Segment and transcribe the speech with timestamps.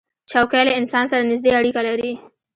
[0.31, 2.11] چوکۍ له انسان سره نزدې اړیکه لري.